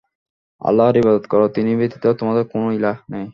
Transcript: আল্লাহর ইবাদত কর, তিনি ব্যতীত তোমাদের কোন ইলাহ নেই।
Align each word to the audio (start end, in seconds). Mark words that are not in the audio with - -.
আল্লাহর 0.61 0.95
ইবাদত 0.97 1.25
কর, 1.27 1.41
তিনি 1.55 1.71
ব্যতীত 1.75 2.05
তোমাদের 2.19 2.43
কোন 2.43 2.63
ইলাহ 2.71 2.97
নেই। 3.11 3.25